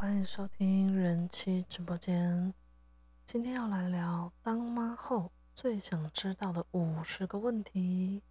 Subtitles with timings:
[0.00, 2.54] 欢迎收听人妻直播间。
[3.26, 8.22] 今天要来聊当妈后最想知道的五十个问题。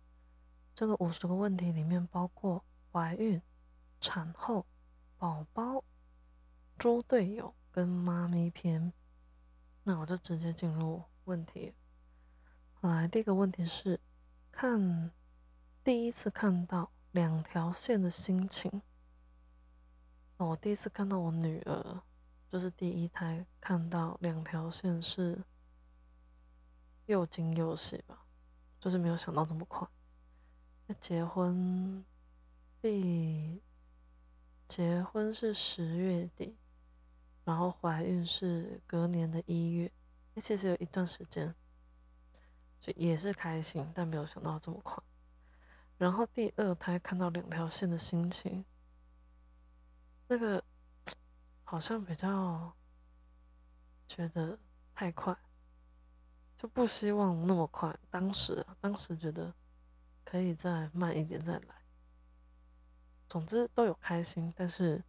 [0.74, 3.40] 这个五十个问题里面包括怀孕、
[4.02, 4.66] 产后、
[5.20, 5.84] 宝宝、
[6.76, 8.92] 猪队友跟妈咪篇。
[9.84, 11.76] 那我就直接进入问题。
[12.82, 14.00] 来，第一个问题是
[14.52, 15.12] 看
[15.84, 18.82] 第一次看到两条线的心情。
[20.46, 22.02] 我第一次看到我女儿，
[22.50, 25.44] 就是第一胎看到两条线是
[27.08, 28.26] 又惊又喜吧，
[28.80, 29.86] 就是没有想到这么快。
[30.88, 32.06] 那结婚
[32.82, 33.62] 第
[34.66, 36.56] 结婚是十月底，
[37.44, 39.92] 然后怀孕是隔年的一月，
[40.34, 41.54] 那，其实有一段时间，
[42.80, 45.04] 就也是开心，但没有想到这么快。
[45.98, 48.64] 然后第二胎看到两条线的心情。
[50.32, 50.64] 那个
[51.64, 52.72] 好像比较
[54.08, 54.60] 觉得
[54.94, 55.36] 太快，
[56.56, 57.98] 就不希望那么快。
[58.12, 59.52] 当时，当时觉得
[60.24, 61.76] 可以再慢一点再来。
[63.28, 65.04] 总之都有开心，但是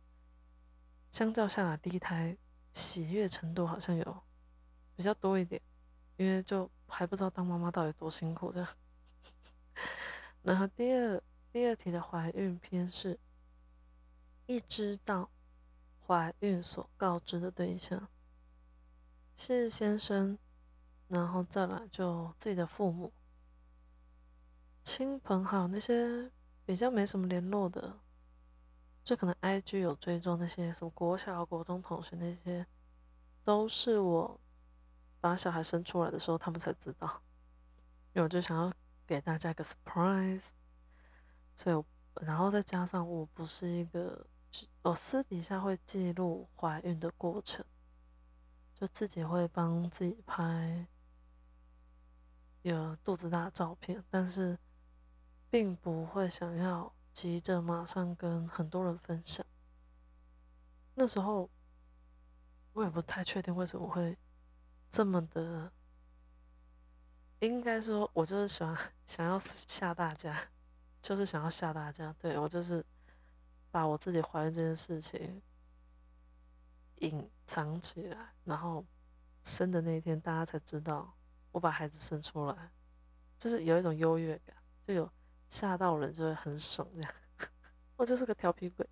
[1.11, 2.35] 相较下来，第一胎
[2.73, 4.23] 喜悦程度好像有
[4.97, 5.61] 比较多一点，
[6.17, 8.69] 因为就还不知道当妈妈到底多辛苦这样。
[10.43, 13.21] 然后第二第二题的怀孕篇是。
[14.51, 15.31] 一知道
[16.05, 18.09] 怀孕所告知的对象
[19.37, 20.37] 是先生，
[21.07, 23.13] 然后再来就自己的父母、
[24.83, 26.29] 亲朋好友那些
[26.67, 28.01] 比较没什么联络的，
[29.05, 32.67] 就可能 IG 有追踪那些什么国小、国中同学那些，
[33.45, 34.41] 都是我
[35.21, 37.23] 把小孩生出来的时候他们才知道，
[38.15, 38.73] 因为我就想要
[39.07, 40.47] 给大家一个 surprise，
[41.55, 41.85] 所以
[42.27, 44.27] 然后再加上我不是一个。
[44.83, 47.65] 我私底下会记录怀孕的过程，
[48.75, 50.87] 就自己会帮自己拍
[52.63, 54.59] 有肚子大的照片，但是
[55.51, 59.45] 并不会想要急着马上跟很多人分享。
[60.95, 61.51] 那时候
[62.73, 64.17] 我也不太确定为什么会
[64.91, 65.71] 这么的，
[67.41, 68.77] 应该说我就是喜欢
[69.07, 70.37] 想要吓大家，
[71.03, 72.85] 就是想要吓大家，对我就是。
[73.71, 75.41] 把我自己怀孕这件事情
[76.97, 78.85] 隐藏起来，然后
[79.45, 81.15] 生的那一天，大家才知道
[81.53, 82.73] 我把孩子生出来，
[83.39, 85.11] 就是有一种优越感，就有
[85.49, 87.15] 吓到人就会很爽这样。
[87.97, 88.87] 我就是个调皮鬼。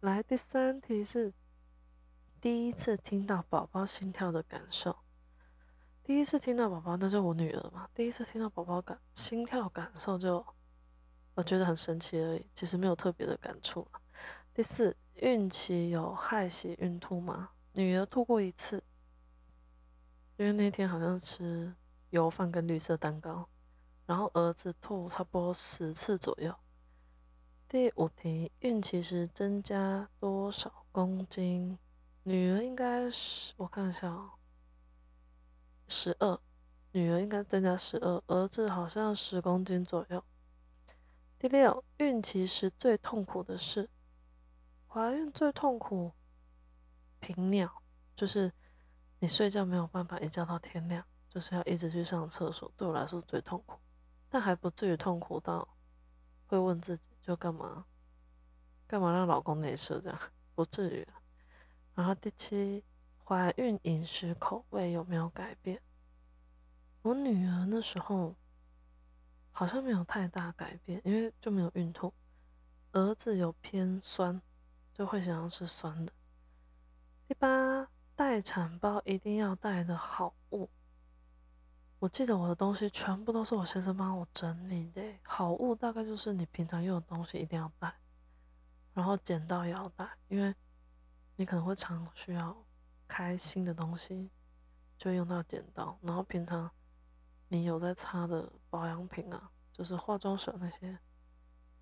[0.00, 1.32] 来，第三题是
[2.40, 4.96] 第一次听到宝宝心跳的感受。
[6.02, 7.88] 第一次听到宝宝，那是我女儿嘛。
[7.94, 10.44] 第一次听到宝宝感心跳感受就。
[11.38, 13.86] 我觉得很神奇而已，其实没有特别的感触。
[14.52, 17.50] 第四，孕期有害喜孕吐吗？
[17.74, 18.82] 女儿吐过一次，
[20.36, 21.72] 因为那天好像吃
[22.10, 23.48] 油饭跟绿色蛋糕，
[24.04, 26.52] 然后儿子吐差不多十次左右。
[27.68, 31.78] 第五题，孕期时增加多少公斤？
[32.24, 34.30] 女儿应该是我看一下哦，
[35.86, 36.40] 十二，
[36.90, 40.24] 女儿应该增加十二，儿子好像十公斤左右。
[41.40, 43.88] 第六，孕期时最痛苦的事，
[44.88, 46.12] 怀孕最痛苦，
[47.20, 47.80] 频尿，
[48.16, 48.52] 就是
[49.20, 53.78] 你睡觉没有办法一觉到天亮，就是要一直去上厕所，对我来说最痛苦，
[54.28, 55.68] 但还不至于痛苦到
[56.48, 57.86] 会问自己就干嘛，
[58.88, 60.18] 干嘛让老公内射这样，
[60.56, 61.06] 不至于。
[61.94, 62.82] 然后第七，
[63.24, 65.80] 怀孕饮食口味有没有改变？
[67.02, 68.34] 我女儿那时候。
[69.58, 72.14] 好像没有太大改变，因为就没有孕吐。
[72.92, 74.40] 儿子有偏酸，
[74.94, 76.12] 就会想要吃酸的。
[77.26, 80.70] 第八，待产包一定要带的好物。
[81.98, 85.02] 我记得我的东西全部都是我先生帮我整理的。
[85.24, 87.92] 好物大概就是你平常用的东西一定要带，
[88.94, 90.54] 然后剪刀也要带，因为
[91.34, 92.56] 你可能会常需要
[93.08, 94.30] 开新的东西，
[94.96, 95.98] 就用到剪刀。
[96.02, 96.70] 然后平常。
[97.50, 100.98] 你有在擦的保养品啊，就是化妆水那些，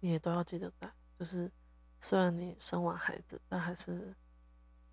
[0.01, 0.93] 你也都要记得带。
[1.19, 1.51] 就是
[1.99, 4.15] 虽然你生完孩子，但还是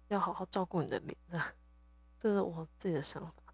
[0.07, 1.39] 要好好照顾你的脸的。
[2.17, 3.53] 这是我自己的想法，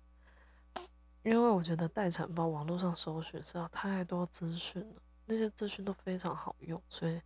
[1.23, 7.19] 因为我觉得待产包网络上搜寻是要太多资讯了，那些资讯都非常好用，所以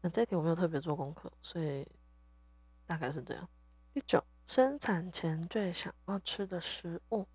[0.00, 1.84] 那这题我没有特别做功课，所以
[2.86, 3.48] 大概是这样。
[3.92, 7.26] 第九，生产前最想要吃的食物。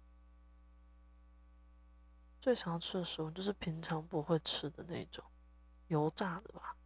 [2.47, 5.21] 最想要吃的食物就是平常不会吃的那种
[5.87, 6.77] 油炸的吧，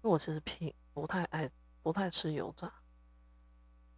[0.00, 1.50] 因为我其实平不太爱
[1.82, 2.72] 不太吃油炸，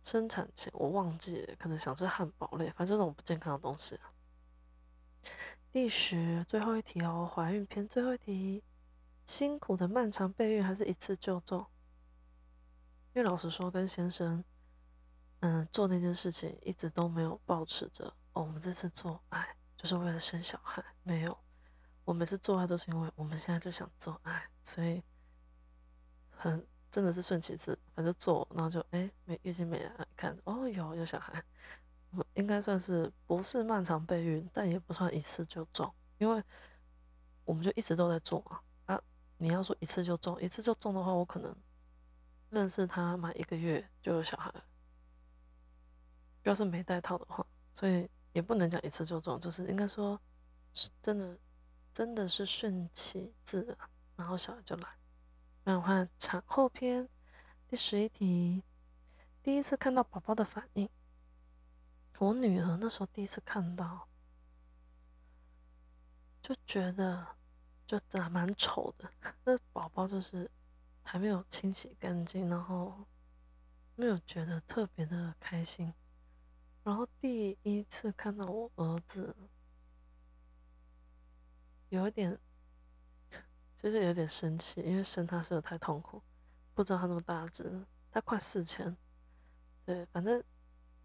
[0.03, 3.97] 生产前我忘记了，可能想吃汉堡类，反正这种不健康的东西。
[5.71, 8.65] 第十，最后一题哦，怀孕篇最后一题，
[9.25, 11.65] 辛苦的漫长备孕还是一次就中？
[13.15, 14.43] 因为老实说，跟先生，
[15.39, 21.39] 嗯，做那件事情一直都没有保持着，我们这次做爱就是为了生小孩，没有，
[22.05, 25.03] 我每次做爱都是因为我们现在就想做爱，所以
[26.31, 26.67] 很。
[26.89, 31.45] 真的是顺其自，反正做，然后就哎，没月经没来，看哦，有有小孩，
[32.33, 36.43] 应该算是不是漫长备孕，但也不算一次就中，因为
[37.45, 38.63] 我们就一直都在做啊
[38.95, 39.03] 啊！
[39.37, 41.55] 你要说一次就中，一次就中的话，我可能
[42.49, 44.51] 认识他满一个月就有小孩，
[46.45, 50.21] 要是没带套的话，所以也不能讲一次就中，就是应该说，
[51.03, 51.39] 真的
[51.91, 53.79] 真的是顺其自然，
[54.15, 54.87] 然后小孩就来。
[55.65, 57.09] 那我看产后篇
[57.67, 58.63] 第十一题，
[59.43, 60.87] 第一次看到宝宝的反应。
[62.19, 64.07] 我女儿那时候第一次看到，
[66.43, 67.27] 就觉得
[67.87, 69.11] 就长得蛮丑的。
[69.45, 70.51] 那宝宝就是
[71.03, 73.07] 还没有清洗干净，然后
[73.95, 75.95] 没有觉得特别的开心。
[76.87, 79.35] 然后第一次看到我儿子，
[81.89, 82.39] 有一点。
[83.77, 86.23] 就是有点生气，因为生他生的太痛苦，
[86.75, 88.97] 不知道他那么大只，他快四千，
[89.85, 90.43] 对，反正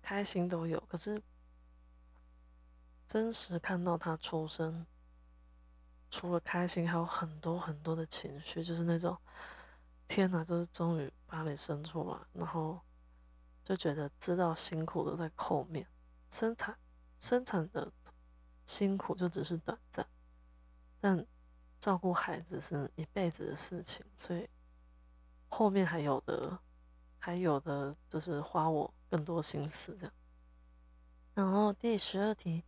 [0.04, 1.20] 开心都有，可是
[3.08, 4.86] 真实看到他出生，
[6.12, 9.18] 除了开心，还有很多很多的情绪，就是那种
[10.08, 12.80] 天哪，就是终于把你生出来，然后
[13.64, 15.88] 就觉得知道辛苦都在后面，
[16.30, 16.78] 生产
[17.20, 17.92] 生产的
[18.66, 20.06] 辛苦就只是短暂，
[21.00, 21.26] 但。
[21.82, 24.48] 照顾孩子是一辈子的事情，所以
[25.50, 26.60] 后面还有的，
[27.18, 30.14] 还有的就是花我更多心思这样。
[31.34, 32.64] 然后第十二题，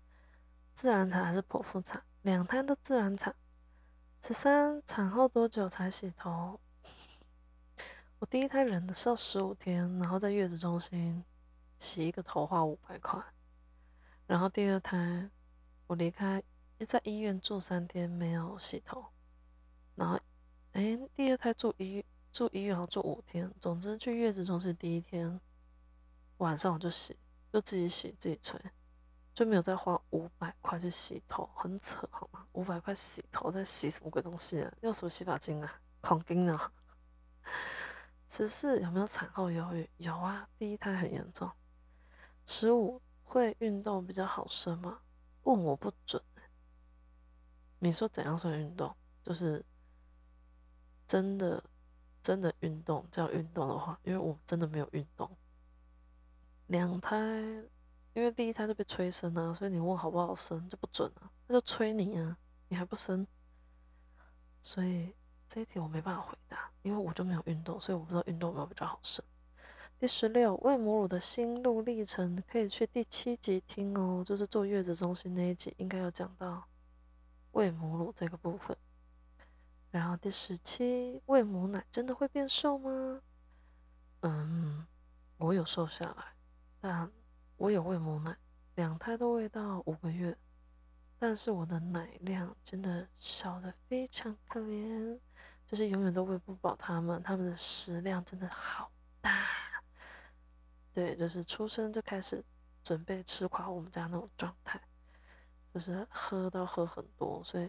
[0.73, 2.03] 自然产还是剖腹产？
[2.23, 3.35] 两胎都自然产。
[4.19, 6.59] 十三，产后多久才洗头？
[8.23, 11.25] 我第一胎忍的是要十五天，然后在月子中心
[11.77, 13.21] 洗一个头花五百块。
[14.25, 15.29] 然后第二胎
[15.87, 16.41] 我离开。
[16.87, 19.05] 在医院住三天没有洗头，
[19.95, 20.19] 然后，
[20.71, 25.39] 哎，第二胎住医住医院好住五天，总之去月子中心第一天
[26.37, 27.17] 晚上我就洗，
[27.53, 28.59] 就自己洗自己吹，
[29.33, 32.45] 就没有再花五百块去洗头，很扯好吗？
[32.53, 34.73] 五百块洗头在洗什么鬼东西啊？
[34.81, 35.81] 用什么洗发精啊？
[36.01, 36.71] 狂金啊！
[38.35, 39.87] 十四有没有产后忧郁？
[39.97, 41.47] 有啊，第一胎很严重。
[42.47, 45.01] 十五会运动比较好生吗？
[45.43, 46.19] 问我不准。
[47.77, 48.91] 你说怎样算运动？
[49.21, 49.63] 就是
[51.05, 51.63] 真的
[52.23, 55.29] 真的运动叫运动的话，因为我真的没有运动。
[56.65, 57.15] 两胎，
[58.13, 62.35] 因为第一胎就被催生啊，所以你问好不好生就不准了，那就催你啊，
[62.67, 63.27] 你还不生，
[64.59, 65.13] 所以
[65.53, 69.23] 这一题我没办法回答，因为我就没有运动，所以我不知道运动有没有比较好生。
[69.99, 76.67] 第十六，喂母乳的心路历程可以去第七集听哦，就是坐月子中心那一集，应该有讲到。
[77.51, 78.75] 喂母乳这个部分，
[79.91, 83.21] 然后第十七，喂母奶真的会变瘦吗？
[84.21, 84.87] 嗯，
[85.37, 86.33] 我有瘦下来，
[86.81, 87.11] 但
[87.57, 88.35] 我有喂母奶，
[88.73, 90.35] 两胎都喂到五个月，
[91.19, 95.19] 但是我的奶量真的少的非常可怜，
[95.73, 99.47] 就是永远都喂不饱他们，他们的食量真的好大，
[100.93, 102.45] 对，就是出生就开始
[102.83, 104.79] 准备吃垮我们家那种状态。
[105.73, 107.67] 就是喝到喝很多，所以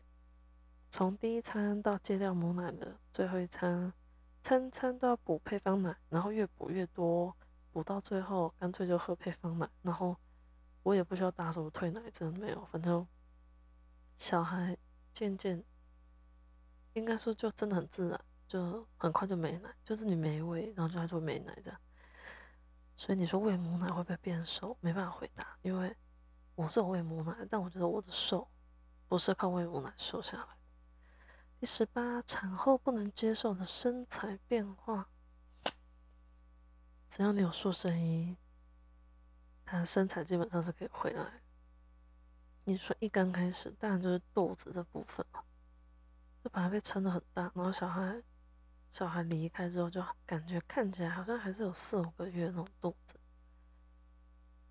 [0.90, 3.90] 从第一餐到戒掉母奶的最后一餐，
[4.42, 7.34] 餐餐都要补配方奶，然后越补越多，
[7.72, 10.14] 补到最后干脆就喝配方奶，然后
[10.82, 13.08] 我也不需要打什么退奶针，没有，反正
[14.18, 14.76] 小孩
[15.10, 15.64] 渐渐
[16.94, 21.80] 应该说就真的很自然，就很快就没奶，就是你没喂，然后就他就没奶这样。
[22.96, 24.76] 所以你说喂母奶会不会变瘦？
[24.80, 25.96] 没办法回答，因为。
[26.56, 28.48] 我是有喂母奶，但我觉得我的瘦
[29.08, 30.56] 不是靠喂母奶瘦下来。
[31.58, 35.08] 第十八，产后不能接受的身材变化，
[37.08, 38.36] 只要你有塑身衣，
[39.64, 41.42] 他身材基本上是可以回来。
[42.62, 45.42] 你说一刚开始，当然就是肚子这部分嘛，
[46.44, 48.22] 就把它被撑得很大，然后小孩
[48.92, 53.18] 小孩离开之后，就感觉看起来好像还是有四五个月那种肚子。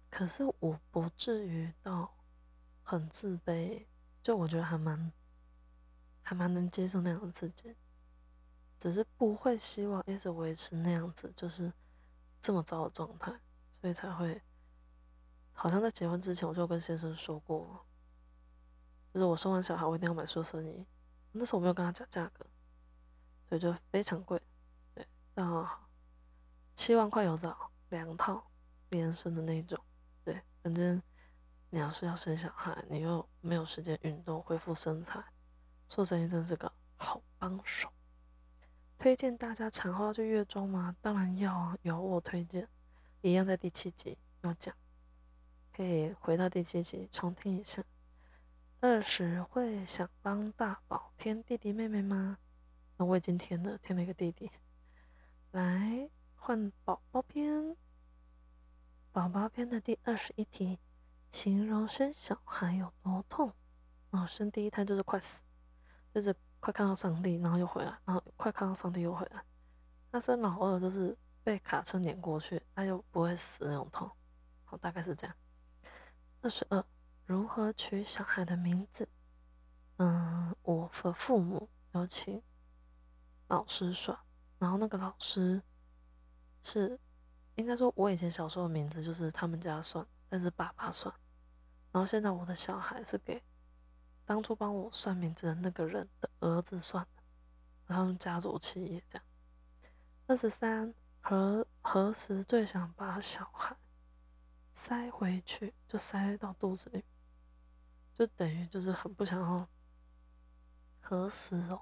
[0.08, 2.16] 可是我不至于到
[2.84, 3.88] 很自卑，
[4.22, 5.12] 就我觉得还蛮
[6.22, 7.76] 还蛮能接受那样的自己，
[8.78, 11.74] 只是不会希望一直维持那样子，就是
[12.40, 13.34] 这么糟的状态。
[13.72, 14.40] 所以才会，
[15.54, 17.84] 好像在结婚之前我就跟先生说过，
[19.12, 20.86] 就是我生完小孩我一定要买塑身衣，
[21.34, 22.46] 那时候我没有跟他讲价格，
[23.50, 24.42] 所以就非常贵，
[24.94, 25.90] 对，到
[26.74, 28.50] 七万块有找两套
[28.90, 29.78] 连身的那种，
[30.24, 31.02] 对，反正
[31.70, 35.24] 你要是要生小孩，你又没有时间运动恢复身材，
[35.88, 37.90] 做生意真是个好帮手。
[39.00, 40.96] 推荐大家产后要去月中吗？
[41.02, 42.68] 当然要啊，有我推荐，
[43.22, 44.74] 一样在第七集有讲，
[45.76, 47.84] 可以回到第七集重听一下。
[48.84, 52.38] 二十会想帮大宝添弟弟妹妹吗？
[52.98, 54.52] 那我已经添了，添了一个弟弟。
[55.52, 57.78] 来换宝宝篇，
[59.14, 60.80] 宝宝篇的第二十一题，
[61.32, 63.54] 形容生小孩有多痛？
[64.10, 65.42] 哦，生第一胎就是快死，
[66.14, 66.36] 就是。
[66.60, 69.44] 快看到上帝，然后又回来，然后快看到上帝又回来。
[70.12, 74.10] 那生老二就是被卡车碾过去，他又不会死那种痛，
[74.64, 75.36] 好，大概是这样。
[76.42, 76.86] 二十二，
[77.26, 79.08] 如何取小孩的名字？
[79.98, 82.42] 嗯，我和父母有请
[83.48, 84.18] 老师算，
[84.60, 85.62] 然后那个老师
[86.64, 87.00] 是
[87.56, 91.14] 应该说，我以前小时候的名字就是他们家算，但是爸爸算，
[91.92, 93.42] 然后现在我的小孩是给。
[94.26, 97.24] 当初帮我算名字的那个人的儿子算的，
[97.88, 99.26] 他们家族企业这样。
[100.28, 103.76] 二十三，何何时最想把小孩
[104.74, 105.74] 塞回去？
[105.90, 107.04] 就塞到肚子里，
[108.18, 109.68] 就等于就是很不想要。
[111.06, 111.82] 何时哦？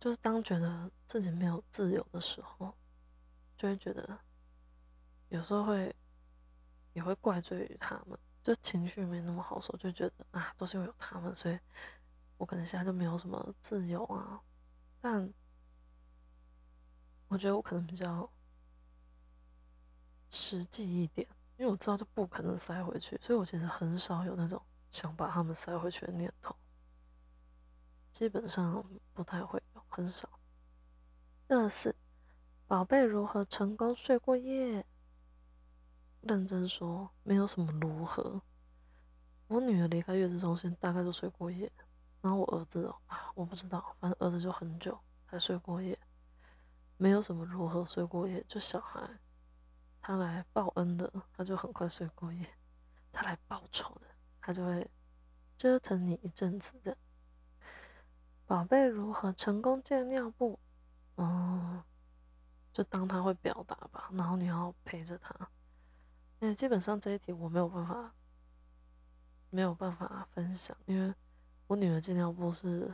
[0.00, 2.76] 就是当觉得自己没有自由的时候，
[3.56, 4.18] 就会觉得
[5.28, 5.94] 有时候会
[6.94, 8.18] 也会怪罪于他们。
[8.42, 11.56] 就情绪没那么好受，就觉得啊，都是因为有他们，所以
[12.38, 14.42] 我可能现在就没有什么自由啊。
[15.00, 15.32] 但
[17.28, 18.28] 我觉得我可能比较
[20.28, 21.28] 实际一点，
[21.62, 26.52] 因为我知道就不可能塞回去，所以我其实很少有那种想把他们塞回去的念头，
[28.12, 30.28] 基本上不太会有，很少。
[31.46, 31.94] 二四，
[32.66, 34.84] 宝贝如何成功睡过夜？
[36.22, 38.42] 认真说，没有什么如何。
[39.46, 41.70] 我女儿离开月子中心大概就睡过夜，
[42.22, 45.96] 然后我儿子哦啊，我不知道，反正儿子就很久才睡过夜，
[46.96, 48.44] 没有什么如何睡过夜。
[48.48, 49.08] 就小孩
[50.04, 52.44] 他来报恩的，他就很快睡过夜；
[53.12, 54.06] 他来报仇的，
[54.40, 54.90] 他就会
[55.56, 56.96] 折腾你一阵子的。
[58.44, 60.58] 宝贝如何成功戒尿布？
[61.16, 61.80] 嗯，
[62.72, 65.32] 就当他会表达吧，然后你要陪着他。
[66.40, 68.12] 那基本上这一题我没有办法，
[69.50, 71.14] 没有办法分享，因为
[71.68, 72.92] 我女儿借尿布是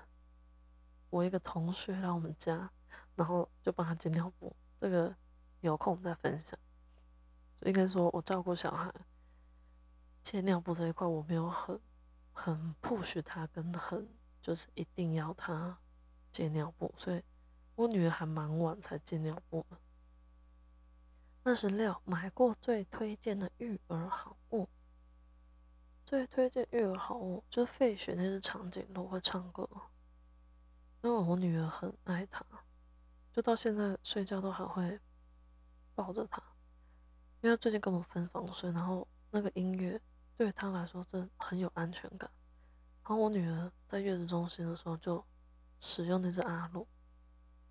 [1.09, 2.71] 我一个同学来我们家，
[3.17, 5.17] 然后就帮她借尿布，这个
[5.63, 6.59] 有空再分享。
[7.67, 8.93] 应该说我照顾小孩
[10.23, 11.81] 借尿布这一块，我没有很
[12.33, 14.09] 很 push 他，跟很
[14.41, 15.79] 就是一定要他
[16.31, 17.23] 借尿布，所以
[17.75, 19.79] 我女儿还蛮晚才借尿布的。
[21.43, 24.69] 二十六，买过最推荐的育儿好物。
[26.05, 29.69] 最推荐育儿好物就是费雪那只长颈鹿会唱歌，
[31.03, 32.45] 因为我女儿很爱它，
[33.33, 34.99] 就到现在睡觉都还会
[35.95, 36.43] 抱着它。
[37.41, 40.01] 因为最近跟我分房睡，然后那个音乐
[40.37, 42.29] 对他来说真很有安全感。
[43.05, 45.25] 然后我女儿在月子中心的时候就
[45.81, 46.87] 使用那只阿露，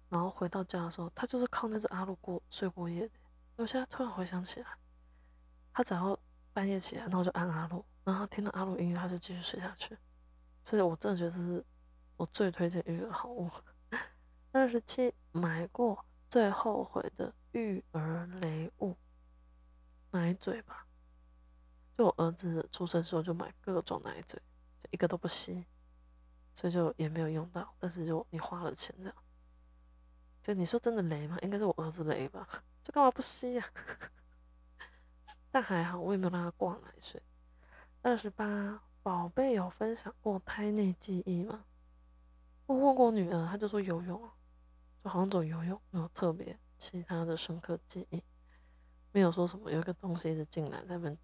[0.10, 3.14] 然后回到家的时候，她就是靠那只阿露过睡过夜的。
[3.58, 4.68] 我现在突然回想起来，
[5.74, 6.18] 他只要
[6.54, 9.98] 半夜起来，然后就按阿鲁，然后听到阿鲁音乐，他就继续睡下去。
[10.64, 11.66] 所以我真的觉得这是
[12.16, 13.50] 我最推荐育儿好物。
[14.54, 18.96] 二十七，买过最后悔的育儿雷物，
[20.12, 20.86] 奶嘴吧。
[21.98, 24.40] 就我儿子出生时候就买各种奶嘴，
[24.84, 25.66] 就一个都不吸，
[26.54, 27.74] 所以就也没有用到。
[27.80, 29.16] 但是就你花了钱这样，
[30.44, 31.38] 就你说真的雷吗？
[31.42, 32.48] 应该是我儿子雷吧。
[32.84, 33.66] 这干嘛不吸呀？
[35.50, 37.22] 但还好，我也没有让他挂奶睡。
[38.04, 41.66] 二十八，宝贝有分享过胎内记忆吗？
[42.68, 44.22] 我问过女儿，她就说游泳，
[45.04, 48.24] 就好像走游泳，没有特别其他的深刻记忆，
[49.18, 51.18] 没有说什么有一个东西一直进来在那边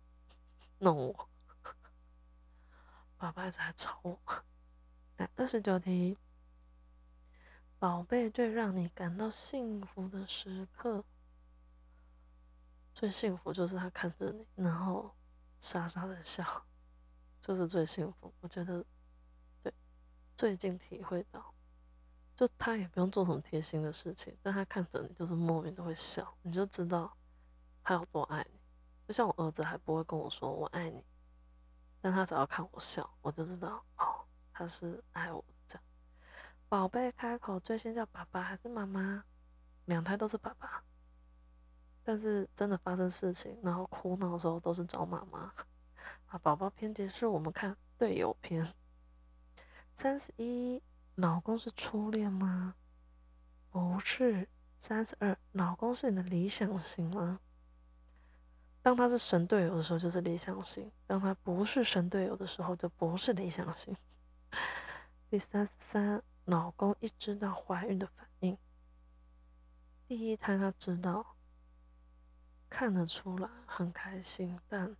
[0.80, 1.30] 弄我。
[3.18, 4.20] 爸爸一直在吵我。
[5.18, 6.18] 来，二十九题，
[7.78, 11.06] 宝贝最让你感到幸福的时刻。
[12.96, 15.14] 最幸福就是他看着你，然后
[15.60, 16.44] 傻傻的笑，
[17.40, 18.34] 就是最幸福。
[18.40, 18.84] 我觉得，
[19.62, 19.72] 对，
[20.36, 21.54] 最近体会到，
[22.36, 27.16] 就他也不用做什么贴心的事情，但他看着你就是莫名的会笑，你就知道
[27.84, 28.60] 他有多爱你。
[29.08, 31.04] 就像我儿子还不会跟我说我爱你，
[32.02, 35.84] 但他只要看我笑，我就知道哦，他是爱我这样。
[36.70, 39.26] 宝贝开口最先叫爸爸还是妈妈？
[39.86, 40.82] 两胎都是爸爸，
[42.02, 45.54] 但是真的发生事情，然后哭闹的时候都是找妈妈。
[46.28, 48.66] 啊，宝宝篇结束，我们看队友篇。
[49.94, 50.82] 三十一，
[51.16, 52.76] 老公是初恋吗？
[53.70, 54.48] 不是。
[54.80, 57.40] 三十二，老公是你的理想型吗？
[58.84, 63.96] 当他是神队友的时候，就是理想型；当他不是神队友的时候，就不是理想型。
[65.32, 68.58] 第三三，老公一知道怀孕的反应，
[70.06, 71.38] 第一胎他知道，
[72.70, 74.94] 看得出来很开心，但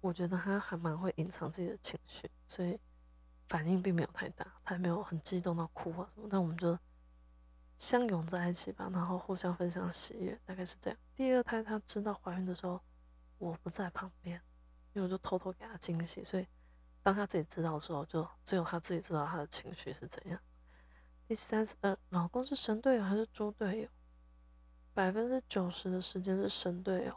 [0.00, 2.78] 我觉得他还蛮会隐藏自己的情绪，所以
[3.48, 6.28] 反应并没有太大，他也没有很激动到哭啊什么。
[6.30, 6.78] 但我们就。
[7.80, 10.98] 相拥在一起吧，然后互相分享喜悦，大概是这样。
[11.16, 12.78] 第二胎她知道怀孕的时候，
[13.38, 14.38] 我不在旁边，
[14.92, 16.46] 因为我就偷偷给她惊喜，所以
[17.02, 20.38] 当她自己知道的时候，就只有她自己知道她的情绪是怎样。
[21.26, 23.88] 第三十二，老公是神队友还是猪队友？
[24.92, 27.16] 百分之九十的时间是神队友，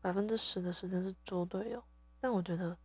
[0.00, 1.82] 百分之十的时间是猪队友。
[2.20, 2.78] 但我觉得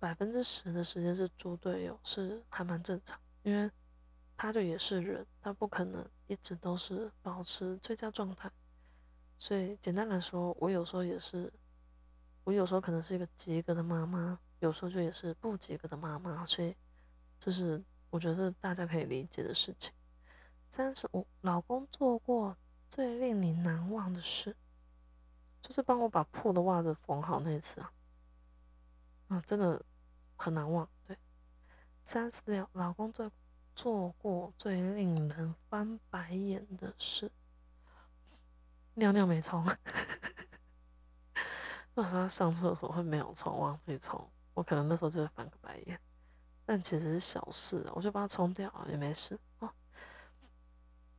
[0.00, 3.70] 百分之十的时间是猪队友是还蛮正常，因为。
[4.40, 8.48] 他就也是人，他不可能一直都是保持最佳状态，
[9.36, 11.52] 所以简单来说，我有时候也是，
[12.44, 16.76] 我有时候可能是一个及格的妈妈，有时候就也是不及格的妈妈，所以
[17.36, 19.92] 这是我觉得大家可以理解的事情。
[20.70, 22.56] 三十五，老公做过
[22.88, 24.54] 最令你难忘的事，
[25.60, 27.92] 就是帮我把破的袜子缝好那次啊，
[29.26, 29.84] 啊，真的
[30.36, 30.88] 很难忘。
[31.08, 31.18] 对，
[32.04, 33.28] 三十六，老公最。
[33.78, 37.30] 做过最令人翻白眼的事，
[38.94, 39.64] 尿尿没冲。
[41.94, 44.28] 为什么他上厕所会没有冲，忘记冲？
[44.54, 46.00] 我可能那时候就会翻个白眼，
[46.66, 49.70] 但其实是小事，我就把它冲掉了，也没事哦。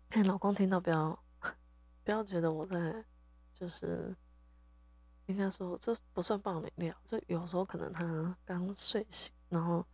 [0.10, 1.18] 哎，老公听到不要
[2.04, 3.06] 不要觉得我在，
[3.54, 4.14] 就是
[5.28, 9.88] 应该说这不算爆你料，就有时候可能他刚睡醒，然后。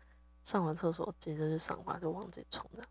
[0.45, 2.83] 上完厕所，接着去上班，就忘记冲了。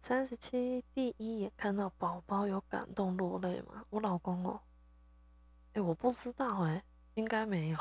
[0.00, 3.84] 三十七，第一眼看到宝宝有感动落泪吗？
[3.88, 4.60] 我老公哦，
[5.74, 6.82] 哎，我不知道哎，
[7.14, 7.78] 应该没有。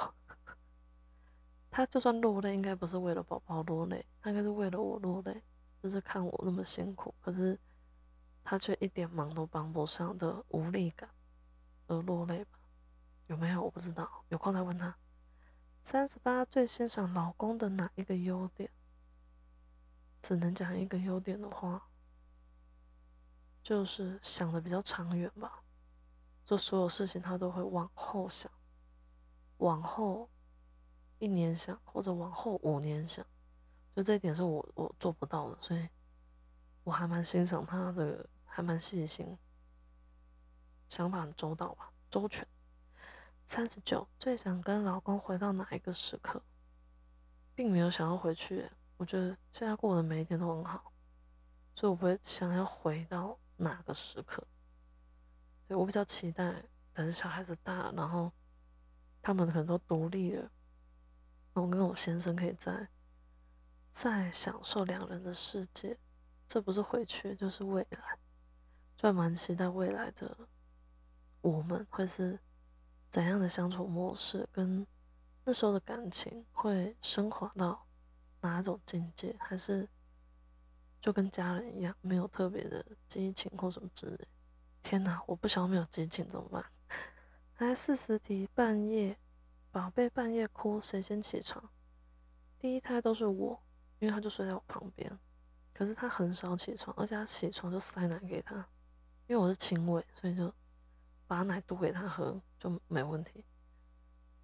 [1.71, 5.41] 他就算落泪，应该不是为了宝宝落泪，他应该是为了我落泪，
[5.81, 7.59] 就是看我那么辛苦，可是
[8.43, 11.09] 他却一点忙都帮不上的无力感
[11.87, 12.59] 而落泪吧？
[13.25, 13.63] 有没有？
[13.63, 14.95] 我不知道，有空再问他。
[15.81, 18.69] 三十八，最欣赏老公的哪一个优点？
[20.21, 21.89] 只能讲一个优点的话，
[23.63, 25.63] 就是想的比较长远吧。
[26.45, 28.51] 做所有事情他都会往后想，
[29.57, 30.29] 往后
[31.19, 33.25] 一年想，或者往后五年想。
[33.95, 35.89] 就这一点是我我做不到的，所以
[36.83, 39.37] 我还蛮欣赏他的，还蛮细心，
[40.87, 42.47] 想法很周到吧，周全。
[43.47, 46.41] 三十九，最想跟老公回到哪一个时刻？
[47.53, 48.69] 并没有想要回去。
[49.01, 50.93] 我觉得现在过的每一天都很好，
[51.73, 54.45] 所以我不会想要回到哪个时刻。
[55.67, 58.31] 对我比较期待等小孩子大，然后
[59.19, 60.51] 他们可能都独立了，
[61.53, 62.89] 我跟我先生可以在
[63.91, 65.97] 再享受两人的世界。
[66.47, 68.19] 这不是回去，就是未来，
[68.95, 70.47] 就蛮期待未来的
[71.41, 72.39] 我们会是
[73.09, 74.85] 怎样的相处模式，跟
[75.43, 77.87] 那时候的感情会升华到。
[78.41, 79.87] 哪种境界，还是
[80.99, 84.27] 就跟家人一样，没有特别的激情或什么之类。
[84.83, 86.65] 天哪，我不想没有激情怎么办？
[87.57, 89.17] 来四十题，半夜，
[89.71, 91.69] 宝贝半夜哭，谁先起床？
[92.57, 93.61] 第一胎都是我，
[93.99, 95.19] 因为他就睡在我旁边。
[95.73, 98.55] 可是他很少起床，而且他起床就塞奶给他，
[99.27, 100.53] 因为我是亲喂，所以就
[101.27, 103.45] 把奶嘟给他喝就没问题。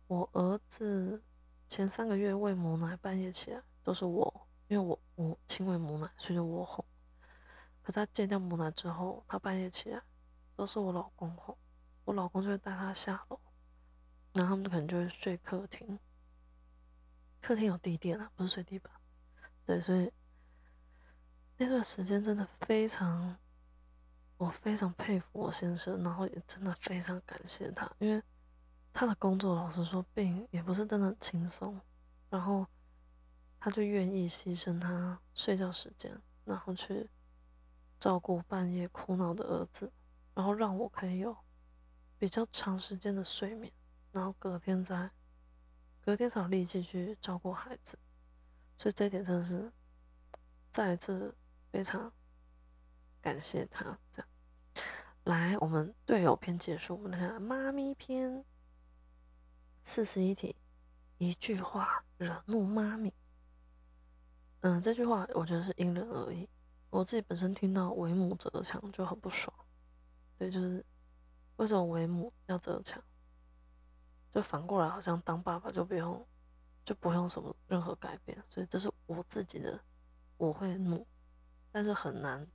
[0.08, 1.22] 我儿子
[1.68, 3.62] 前三个月喂母奶，半夜起来。
[3.88, 6.84] 都是我，因为我我亲喂母奶，所以就我哄。
[7.82, 10.02] 可他戒掉母奶之后，他半夜起来，
[10.58, 11.58] 都是我老公哄。
[12.04, 13.40] 我老公就会带他下楼，
[14.34, 15.98] 然后他们可能就会睡客厅。
[17.40, 18.92] 客厅有地垫啊，不是睡地板。
[19.66, 20.12] 对，所以
[21.56, 23.38] 那段时间真的非常，
[24.36, 28.22] 我非常佩服我先生，然后也真的非常感谢他，因为
[28.92, 31.80] 他的工作老实说并也不是真的很轻松，
[32.30, 32.68] 然后。
[33.60, 37.10] 他就愿意牺牲他睡觉时间，然后去
[38.00, 39.92] 照顾半夜哭闹的儿子，
[40.34, 41.36] 然后让我可以有
[42.18, 43.74] 比较长时间的睡眠，
[44.12, 45.10] 然后隔天再
[46.02, 47.98] 隔天才有力气去照顾孩子，
[48.78, 49.72] 所以这一点真的是
[50.72, 51.36] 再一次
[51.72, 52.12] 非常
[53.20, 53.98] 感谢他。
[54.12, 54.30] 这样，
[55.26, 58.46] 来，我们队友篇结束，我们看妈咪篇
[59.84, 60.56] 四十一题，
[61.18, 63.12] 一句话惹怒妈咪。
[64.62, 66.48] 嗯，这句话我觉得是因人而异。
[66.90, 69.54] 我自己本身听到为母则强就很不爽，
[70.38, 70.84] 对，就是
[71.58, 73.02] 为什么为母要则强？
[74.34, 76.26] 就反过来好像当爸爸就不用，
[76.86, 79.80] 就不用什么任何改变，所以这是我自己的，
[80.38, 81.06] 我会怒，
[81.72, 82.48] 但是很难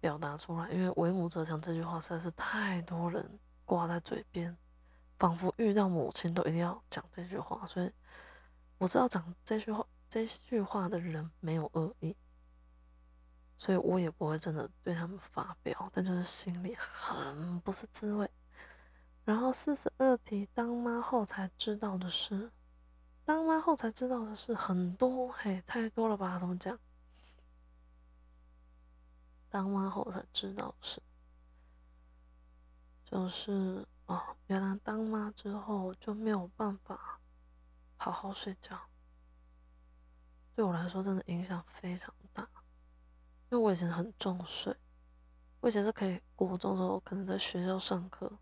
[0.00, 4.56] 表达出来，因为为母则强这句话实在是太多人挂在嘴边，
[5.18, 7.92] 仿佛遇到母亲都一定要讲这句话，所以
[8.78, 12.16] 我知道讲这句话这句话的人没有恶意。
[13.58, 18.30] 所以我也不会真的对他们发表，但就是心里很不是滋味。
[19.24, 22.50] 然后四十二题，当妈后才知道的事，
[23.24, 26.38] 当妈后才知道的事很多，嘿，太多了吧？
[26.38, 26.78] 怎么讲？
[29.48, 31.02] 当妈后才知道的事，
[33.04, 37.18] 就是哦，原来当妈之后就没有办法
[37.96, 38.78] 好好睡觉，
[40.56, 42.42] 对我来说真的影响非常大。
[43.50, 44.74] 因为我以前很重睡，
[45.60, 48.38] 我以前是可以国中的时候可能在学校上课，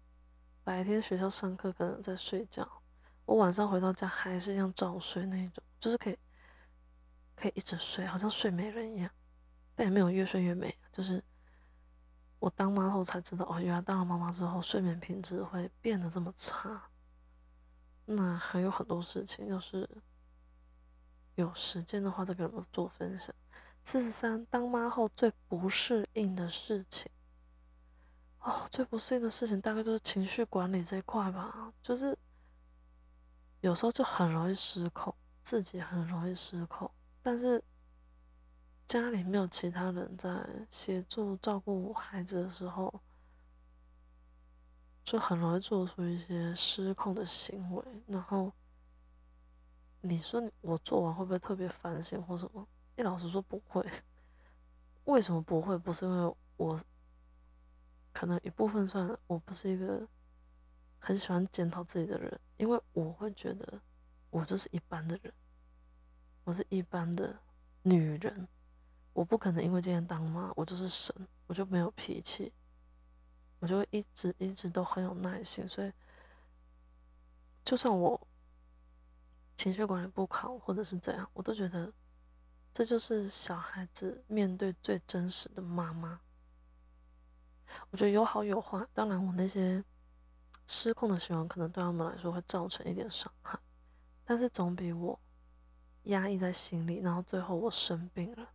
[0.62, 2.66] 白天学校上课可能在睡觉，
[3.26, 6.18] 我晚上回到家还是一样早睡那一种，就是可以
[7.36, 9.10] 可以一直睡，好像睡美人一样，
[9.74, 10.74] 但也没有越睡越美。
[10.90, 11.22] 就是
[12.38, 16.82] 我当妈后才知道，哦，原来当了妈妈之后睡眠品质会变得这么差。
[18.06, 19.88] 那还有很多事情，要是
[21.34, 23.34] 有时间的话再跟你们做分享。
[23.82, 27.10] 四十三，当妈后最不适应的事情，
[28.38, 32.16] 哦，最不适应的事情大概就是情绪管理这一块吧，就是
[33.60, 36.90] 有时候就很容易失控，自己很容易失控，
[37.22, 37.62] 但是
[38.86, 43.02] 家里没有其他人在协助照顾孩子的时候，
[45.04, 47.84] 就很容易做出一些失控的行为。
[48.06, 48.50] 然后
[50.06, 52.68] 你说我做完会不会特别反省或什么？
[52.94, 53.82] 你老实说不会，
[55.04, 55.78] 为什么不会？
[55.78, 56.78] 不是因为我
[58.12, 60.06] 可能一部分算我不是一个
[60.98, 63.80] 很喜欢检讨自己的人，因为我会觉得
[64.28, 65.32] 我就是一般的人，
[66.44, 67.34] 我是一般的
[67.82, 68.46] 女人，
[69.14, 71.14] 我不可能因为今天当妈我就是神，
[71.46, 72.52] 我就没有脾气，
[73.58, 75.90] 我就会一直一直都很有耐心，所以
[77.64, 78.20] 就算我
[79.56, 81.92] 情绪管理不好或者是怎样，我都觉得。
[82.76, 86.20] 这就是小孩子面对最真实的妈妈。
[87.90, 89.84] 我觉得有好有坏，当然我那些
[90.66, 93.56] 失控的行为可能对他们来说会造成一点伤害，
[94.24, 95.20] 但是总比我
[96.04, 98.48] 压抑在心里，然后最后我生病了，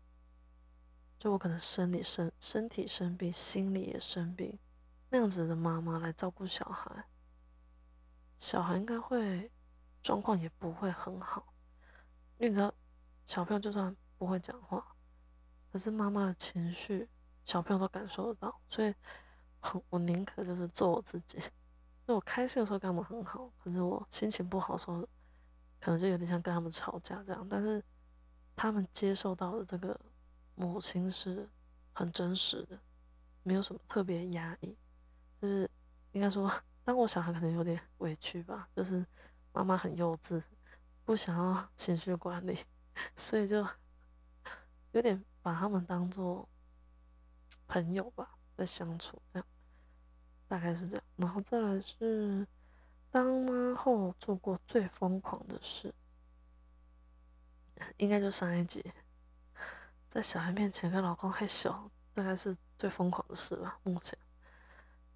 [1.17, 4.59] 就我可能生理生身体生病，心里也生病，
[5.11, 7.05] 那样子的妈妈来照顾小孩，
[8.37, 9.49] 小孩应该会
[10.09, 11.53] 状况也不会很好，
[12.39, 12.73] 因为你知道
[13.27, 13.95] 小朋友就算。
[14.19, 14.85] 不会讲话，
[15.71, 17.07] 可是妈妈的情绪，
[17.45, 18.93] 小朋友都感受得到，所以，
[19.89, 21.39] 我宁可就是做我自己。
[22.05, 25.07] 那我开心的时候跟他们很好，可是我心情不好的时候，
[25.79, 27.47] 可能就有点像跟他们吵架这样。
[27.47, 27.81] 但是，
[28.57, 29.97] 他们接受到的这个
[30.55, 31.49] 母亲是
[31.93, 32.77] 很真实的，
[33.43, 34.77] 没有什么特别压抑，
[35.41, 35.71] 就是
[36.11, 36.51] 应该说，
[36.83, 39.05] 当我小孩可能有点委屈吧，就是
[39.59, 40.41] 妈妈很幼稚，
[41.03, 42.57] 不想要 情绪管理，
[43.15, 43.65] 所以就。
[44.91, 46.49] 有点把他们当做
[47.67, 49.47] 朋友吧，在相处这样，
[50.47, 51.05] 大概是这样。
[51.17, 52.47] 然后再来是
[53.11, 55.93] 当妈后做过最疯狂的事，
[57.97, 58.83] 应该就上一集，
[60.07, 63.79] 在小孩面前跟老公害羞，大概是最疯狂的事吧。
[63.83, 64.17] 目前，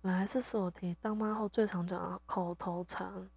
[0.01, 3.27] 来这是我题，当妈后最常讲的口头禅，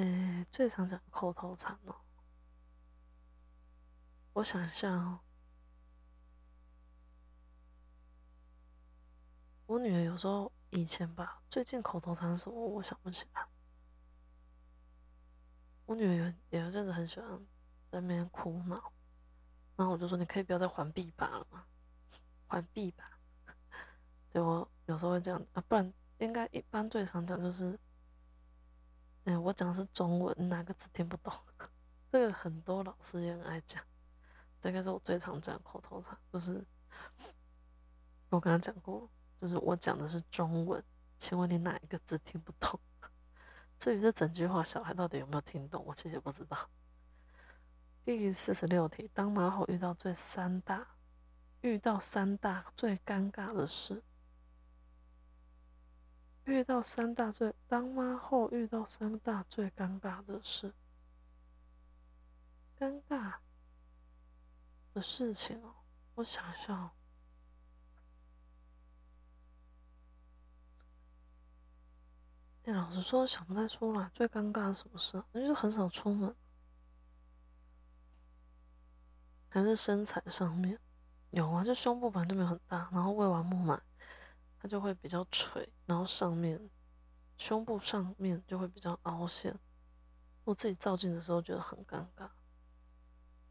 [0.00, 1.94] 诶，最常讲口头禅哦。
[4.32, 5.20] 我想一下哦，
[9.66, 13.46] 我女儿有时候以前吧，最近口头禅什么我想不起来。
[15.84, 16.14] 我女儿
[16.50, 17.28] 有有一阵子很喜欢
[17.90, 18.92] 在那边哭闹，
[19.76, 21.66] 然后我就说：“你可以不要再还币吧了吗？
[22.46, 23.18] 还币吧。
[24.32, 27.78] ”对我有时候会这样啊，不然应该一般最常讲就是，
[29.24, 31.32] 嗯，我讲的是中文，哪个字听不懂？
[32.10, 33.82] 这个很多老师也很爱讲。
[34.60, 36.64] 这个是我最常讲口头禅，就是
[38.28, 39.08] 我跟他讲过，
[39.40, 40.82] 就是我讲的是中文，
[41.18, 42.78] 请问你哪一个字听不懂？
[43.78, 46.56] 至于这整句话，小孩到底有没有听懂，我其实不知道。
[48.04, 50.86] 第四十六题，当马虎遇到最三大，
[51.60, 54.02] 遇到三大最尴尬的事，
[56.44, 60.72] 遇到三大最，当妈后遇到三大最尴尬的事，
[62.78, 63.34] 尴尬
[64.92, 65.74] 的事情哦，
[66.16, 66.90] 我想想。
[72.64, 74.10] 哎，老实说，想不太出来。
[74.12, 75.22] 最尴尬的什么事？
[75.32, 76.34] 那就是很少出门，
[79.48, 80.78] 还是身材上面
[81.30, 81.64] 有啊？
[81.64, 83.80] 就胸部本来就没有很大，然后喂完母奶，
[84.60, 86.70] 它就会比较垂，然后上面
[87.38, 89.58] 胸部上面就会比较凹陷。
[90.44, 92.28] 我自己照镜的时候觉得很尴尬。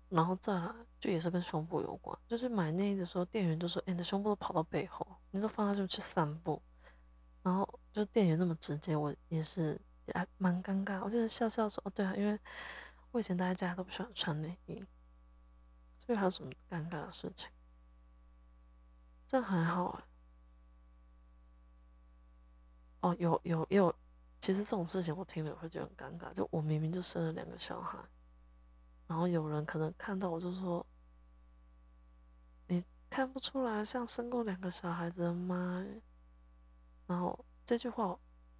[0.10, 6.62] 然后再来，就也是跟胸部有关，就是买内衣的时候，店员就说：“哎，你的胸部都跑到背后，你都放下去去散步。”
[7.44, 9.80] 然后就店员那么直接，我也是
[10.14, 11.00] 还蛮尴尬。
[11.04, 12.40] 我就笑笑说：“哦，对啊，因为
[13.12, 14.84] 我以前待在家都不喜欢穿内衣，
[15.98, 17.50] 所以还有什么尴尬的事情？
[19.28, 20.09] 这还好哎。
[23.02, 23.96] 哦，有有有，
[24.40, 26.34] 其实这种事情我听了会觉得很尴尬。
[26.34, 27.98] 就我明明就生了两个小孩，
[29.08, 30.86] 然后有人可能看到我就说：
[32.68, 35.86] 你看不出来像生过两个小孩子的妈。”
[37.08, 38.18] 然后这句话，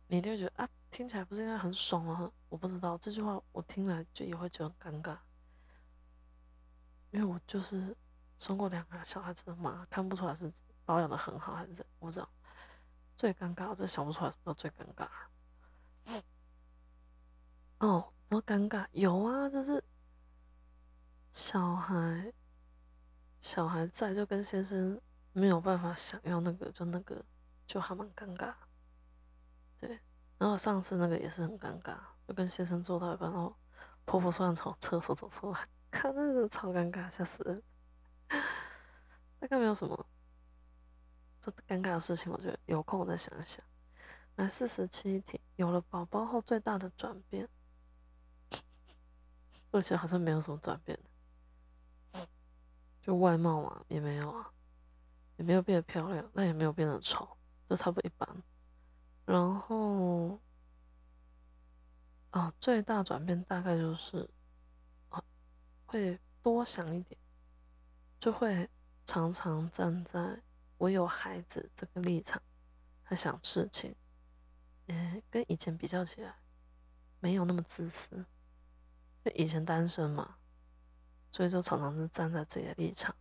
[0.08, 2.32] 你就会觉得啊，听起来不是应该很爽吗？
[2.50, 5.18] 我不知道这句话我听来就也会觉得很尴尬，
[7.12, 7.96] 因为我就是
[8.40, 10.52] 生过两个小孩子的妈，看不出来是
[10.84, 12.28] 保养的很好还是怎，我不知道。
[13.20, 15.06] 最尴尬，我真想不出来什么最尴尬。
[17.80, 19.84] 哦，然后尴尬有啊，就是
[21.34, 22.32] 小孩，
[23.42, 25.02] 小孩在就跟先生
[25.34, 27.22] 没有办法想要那个，就那个。
[27.68, 28.52] 就还蛮尴尬，
[29.80, 30.00] 对。
[30.40, 31.96] 然后上次那个也是很尴尬，
[32.28, 33.56] 就跟先生做到一半，然后
[34.06, 37.62] 婆婆突然从厕所走出来， 看那个超尴尬，吓死人。
[39.40, 40.08] 大 概没有什么
[41.42, 43.64] 这尴尬的事情，我觉得有空我再想想。
[44.36, 47.48] 来四十七题，有了宝宝后最大的转变，
[49.72, 50.98] 而且好像没有什么转变
[53.02, 54.52] 就外貌嘛也没有啊，
[55.38, 57.28] 也没有变得漂亮，那也没有变得丑。
[57.70, 58.28] 就差不多一般，
[59.28, 60.40] 然后，
[62.32, 64.28] 哦，最大转变大概就是，
[65.12, 65.24] 哦，
[65.86, 67.16] 会多想一点，
[68.20, 68.68] 就会
[69.06, 70.42] 常常站在
[70.80, 72.42] 我有孩子这个立场，
[73.10, 73.96] 来想事情，
[74.88, 76.36] 嗯，跟以前比较起来，
[77.20, 78.26] 没有那么自私，
[79.24, 80.38] 就以前单身嘛，
[81.32, 83.16] 所以就常常是站在自己的立场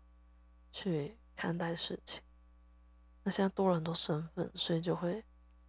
[0.73, 2.23] 去看待事情。
[3.25, 5.23] 那现在多了很多身份，所以就会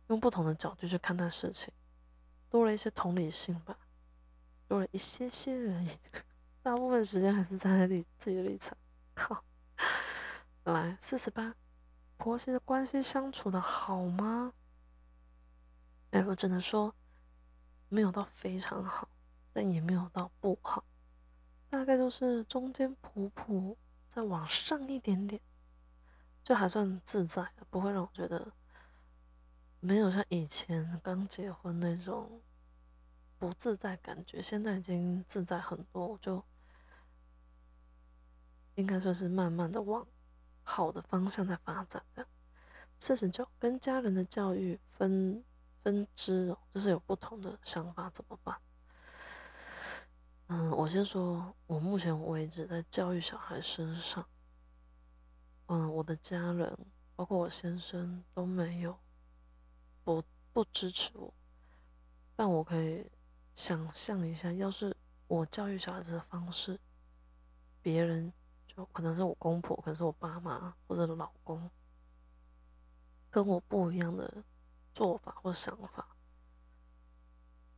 [0.08, 1.73] 用不同的角度去看待事情，
[2.49, 3.75] 多了一些同理心吧，
[4.67, 5.89] 多了一些些而已。
[6.62, 8.78] 大部分时间还是站在立自己的立场。
[9.15, 9.43] 好，
[10.65, 11.56] 来四十八，
[12.19, 14.53] 婆媳的关系相处的好吗？
[16.12, 16.93] 哎，我只能说
[17.88, 19.08] 没有到非常好，
[19.53, 20.84] 但也没有到不好，
[21.69, 23.77] 大概就是中间普普，
[24.10, 25.41] 再往上一点点。
[26.43, 28.51] 就还算自在，不会让我觉得
[29.79, 32.41] 没有像以前刚结婚那种
[33.38, 34.41] 不自在感觉。
[34.41, 36.43] 现在已经自在很多，就
[38.75, 40.05] 应该说是慢慢的往
[40.69, 42.03] 好的方向在发展。
[42.15, 42.29] 这样，
[42.99, 45.43] 四十九跟家人的教育分
[45.82, 48.55] 分支哦，就是有不同的想法，怎么办？
[50.45, 54.23] 嗯，我先说，我目前为止在教育小孩身上。
[55.65, 56.77] 嗯，我的家人，
[57.15, 58.95] 包括我先生都没有
[60.03, 61.34] 不不支持我，
[62.36, 63.10] 但我可以
[63.55, 64.95] 想象一下，要是
[65.27, 66.79] 我教育小孩子的方式，
[67.82, 68.32] 别人
[68.85, 71.69] 可能是我公婆，可能是我爸妈或者老公，
[73.29, 74.43] 跟我不一样的
[74.93, 76.15] 做法或想法，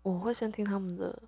[0.02, 1.24] 我会先听他们的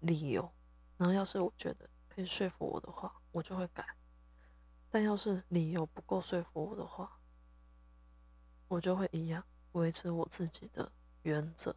[0.00, 0.50] 理由，
[0.96, 3.84] 然后要是我觉得可以说服我的话，我就会改。
[4.90, 7.20] 但要是理由不够说服我的话，
[8.68, 10.90] 我就会一样维持我自己的
[11.22, 11.74] 原则，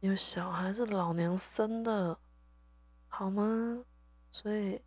[0.00, 2.18] 因为小孩是老娘生的，
[3.08, 3.84] 好吗？
[4.30, 4.82] 所以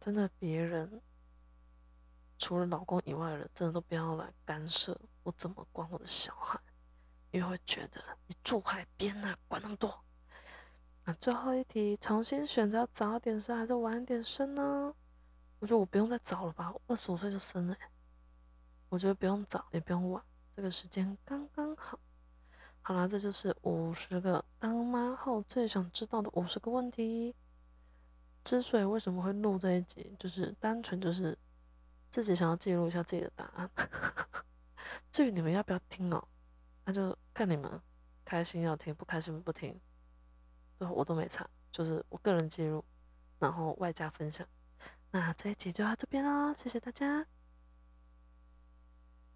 [0.00, 1.00] 真的别人
[2.38, 6.58] 除了老公以外的人，真的都不要来干涉我怎么管我的小孩，
[7.30, 10.02] 因为会觉得你住海边啊，管那么多。
[11.04, 14.94] 那最后一题，重新选择早点生还是晚点生呢？
[15.58, 17.76] 我觉得我不用再早了吧，二十五岁就生了。
[18.88, 20.24] 我觉得不用早也不用晚，
[20.56, 21.98] 这个时间刚刚好。
[22.80, 27.34] 好啦，这就是五十个当妈后最想知道的五十个问题。
[28.42, 31.36] 之所以为什么会录这一集，就是单纯就是
[32.10, 33.70] 自己想要记录一下自己的答案。
[35.10, 36.28] 至于你们要不要听哦，
[36.84, 37.80] 那就看你们
[38.24, 39.78] 开心要听，不开心不听，
[40.78, 42.84] 最后我都没差，就是我个人记录，
[43.38, 44.46] 然后外加分享。
[45.10, 47.26] 那这一集就到这边喽，谢谢大家。